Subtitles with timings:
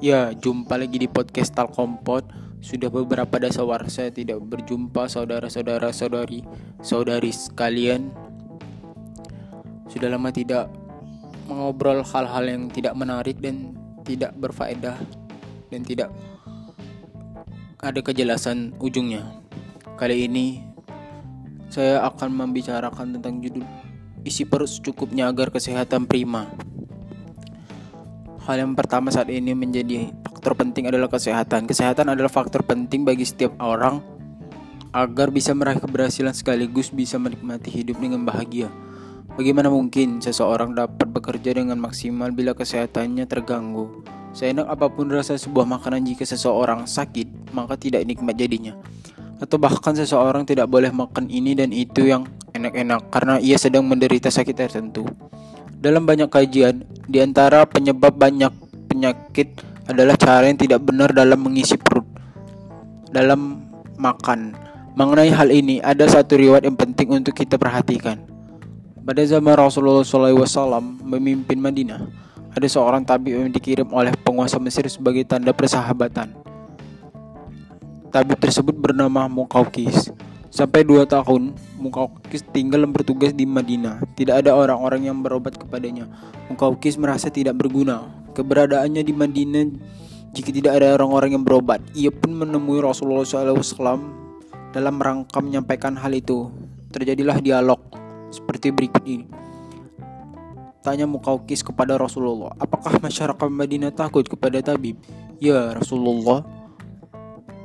[0.00, 2.24] Ya, jumpa lagi di podcast Tal Kompot.
[2.64, 6.40] Sudah beberapa dasar saya tidak berjumpa saudara-saudara saudari
[6.80, 8.08] saudari sekalian.
[9.92, 10.72] Sudah lama tidak
[11.44, 14.96] mengobrol hal-hal yang tidak menarik dan tidak berfaedah
[15.68, 16.08] dan tidak
[17.84, 19.36] ada kejelasan ujungnya.
[20.00, 20.64] Kali ini
[21.68, 23.68] saya akan membicarakan tentang judul
[24.24, 26.48] isi perut secukupnya agar kesehatan prima.
[28.40, 31.68] Hal yang pertama saat ini menjadi faktor penting adalah kesehatan.
[31.68, 34.00] Kesehatan adalah faktor penting bagi setiap orang
[34.96, 38.72] agar bisa meraih keberhasilan sekaligus bisa menikmati hidup dengan bahagia.
[39.36, 44.02] Bagaimana mungkin seseorang dapat bekerja dengan maksimal bila kesehatannya terganggu?
[44.32, 48.72] Seenak apa pun rasa sebuah makanan jika seseorang sakit, maka tidak nikmat jadinya.
[49.36, 54.30] Atau bahkan seseorang tidak boleh makan ini dan itu yang enak-enak karena ia sedang menderita
[54.30, 55.06] sakit tertentu.
[55.80, 58.52] Dalam banyak kajian, di antara penyebab banyak
[58.90, 62.04] penyakit adalah cara yang tidak benar dalam mengisi perut
[63.10, 63.66] dalam
[63.98, 64.54] makan.
[64.94, 68.18] Mengenai hal ini, ada satu riwayat yang penting untuk kita perhatikan.
[69.00, 72.00] Pada zaman Rasulullah SAW memimpin Madinah,
[72.50, 76.34] ada seorang tabib yang dikirim oleh penguasa Mesir sebagai tanda persahabatan.
[78.10, 80.10] Tabib tersebut bernama Mukaukis.
[80.50, 84.02] Sampai dua tahun, Mukaukis tinggal dan bertugas di Madinah.
[84.18, 86.10] Tidak ada orang-orang yang berobat kepadanya.
[86.50, 88.10] Mukaukis merasa tidak berguna.
[88.34, 89.66] Keberadaannya di Madinah
[90.34, 91.78] jika tidak ada orang-orang yang berobat.
[91.94, 94.02] Ia pun menemui Rasulullah SAW
[94.74, 96.50] dalam rangka menyampaikan hal itu.
[96.90, 97.78] Terjadilah dialog
[98.34, 99.26] seperti berikut ini.
[100.82, 104.96] Tanya Mukaukis kepada Rasulullah, apakah masyarakat Madinah takut kepada tabib?
[105.36, 106.42] Ya Rasulullah.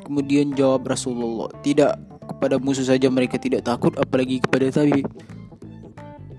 [0.06, 5.06] Kemudian jawab Rasulullah, tidak kepada musuh saja mereka tidak takut apalagi kepada tabib.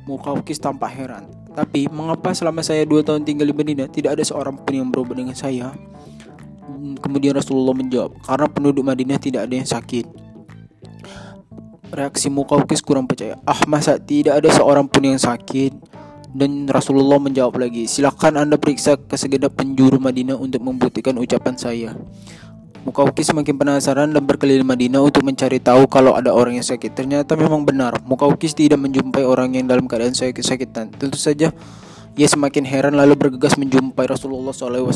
[0.06, 1.26] Mukaukis tampak heran.
[1.56, 5.16] Tapi mengapa selama saya dua tahun tinggal di Medina tidak ada seorang pun yang berobat
[5.16, 5.72] dengan saya?
[7.00, 10.06] Kemudian Rasulullah menjawab, karena penduduk Madinah tidak ada yang sakit.
[11.90, 13.40] Reaksi Mukaukis kurang percaya.
[13.48, 15.72] Ah masa tidak ada seorang pun yang sakit?
[16.36, 21.90] Dan Rasulullah menjawab lagi, silakan anda periksa ke segenap penjuru Madinah untuk membuktikan ucapan saya.
[22.86, 26.94] Mukaukis semakin penasaran dan berkeliling Madinah untuk mencari tahu kalau ada orang yang sakit.
[26.94, 30.94] Ternyata memang benar, Mukaukis tidak menjumpai orang yang dalam keadaan sakit-sakitan.
[30.94, 31.50] Tentu saja
[32.14, 34.86] ia semakin heran lalu bergegas menjumpai Rasulullah SAW.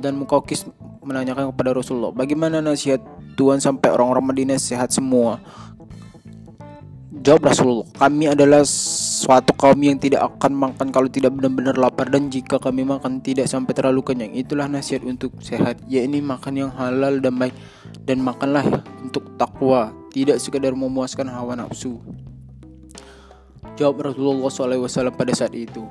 [0.00, 0.64] Dan Mukaukis
[1.04, 3.04] menanyakan kepada Rasulullah, bagaimana nasihat
[3.36, 5.44] Tuhan sampai orang-orang Madinah sehat semua?
[7.20, 8.64] Jawab Rasulullah, kami adalah
[9.24, 13.48] suatu kaum yang tidak akan makan kalau tidak benar-benar lapar dan jika kami makan tidak
[13.48, 14.36] sampai terlalu kenyang.
[14.36, 17.56] Itulah nasihat untuk sehat, yakni makan yang halal dan baik
[18.04, 21.96] dan makanlah untuk takwa, tidak sekadar memuaskan hawa nafsu.
[23.80, 25.88] Jawab Rasulullah SAW pada saat itu.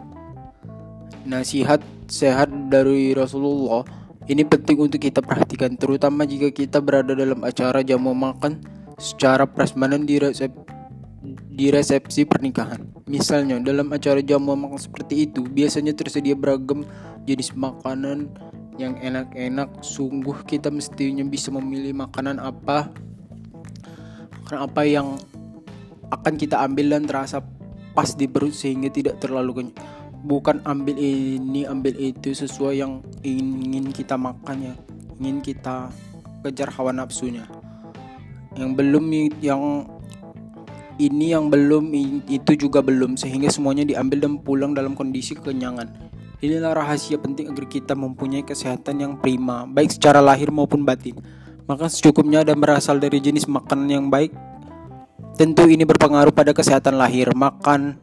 [1.25, 3.81] Nasihat sehat dari Rasulullah
[4.29, 8.61] ini penting untuk kita perhatikan, terutama jika kita berada dalam acara jamu makan
[9.01, 10.21] secara prasmanan di
[11.53, 12.81] di resepsi pernikahan.
[13.05, 16.81] Misalnya dalam acara jamu makan seperti itu biasanya tersedia beragam
[17.29, 18.33] jenis makanan
[18.81, 19.85] yang enak-enak.
[19.85, 22.89] Sungguh kita mestinya bisa memilih makanan apa
[24.43, 25.07] makanan apa yang
[26.09, 27.45] akan kita ambil dan terasa
[27.93, 29.77] pas di perut sehingga tidak terlalu kenyang.
[30.23, 34.75] Bukan ambil ini, ambil itu sesuai yang ingin kita makan ya,
[35.19, 35.91] ingin kita
[36.41, 37.43] kejar hawa nafsunya.
[38.55, 39.05] Yang belum
[39.43, 39.92] yang
[41.01, 41.89] ini yang belum
[42.29, 45.89] itu juga belum sehingga semuanya diambil dan pulang dalam kondisi kekenyangan.
[46.43, 51.15] Inilah rahasia penting agar kita mempunyai kesehatan yang prima, baik secara lahir maupun batin.
[51.63, 54.35] Maka secukupnya dan berasal dari jenis makanan yang baik.
[55.39, 57.31] Tentu ini berpengaruh pada kesehatan lahir.
[57.31, 58.02] Makan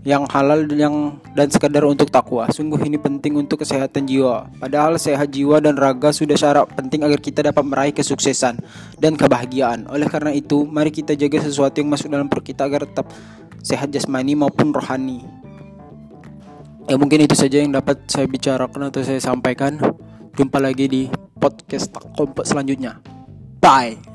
[0.00, 2.48] yang halal yang dan sekadar untuk takwa.
[2.48, 4.48] Sungguh ini penting untuk kesehatan jiwa.
[4.56, 8.60] Padahal sehat jiwa dan raga sudah syarat penting agar kita dapat meraih kesuksesan
[8.96, 9.84] dan kebahagiaan.
[9.92, 13.12] Oleh karena itu, mari kita jaga sesuatu yang masuk dalam perut kita agar tetap
[13.60, 15.20] sehat jasmani maupun rohani.
[16.88, 19.78] Ya mungkin itu saja yang dapat saya bicarakan atau saya sampaikan.
[20.34, 21.02] Jumpa lagi di
[21.36, 22.98] podcast kompak selanjutnya.
[23.60, 24.09] Bye.